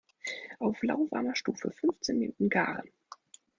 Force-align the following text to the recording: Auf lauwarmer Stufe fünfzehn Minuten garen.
Auf 0.57 0.81
lauwarmer 0.81 1.35
Stufe 1.35 1.69
fünfzehn 1.69 2.17
Minuten 2.17 2.49
garen. 2.49 2.89